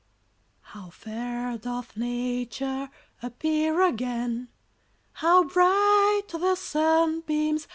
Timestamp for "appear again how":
3.21-5.43